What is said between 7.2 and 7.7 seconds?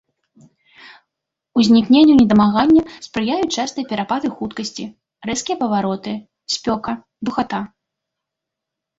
духата.